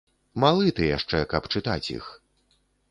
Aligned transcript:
Малы 0.43 0.71
ты 0.79 0.89
яшчэ, 0.97 1.21
каб 1.35 1.43
чытаць 1.57 1.91
іх. 1.97 2.05